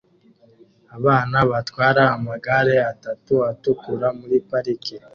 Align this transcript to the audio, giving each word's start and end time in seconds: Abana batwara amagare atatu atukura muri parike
Abana 0.97 1.37
batwara 1.51 2.03
amagare 2.17 2.75
atatu 2.91 3.33
atukura 3.51 4.07
muri 4.19 4.37
parike 4.49 4.95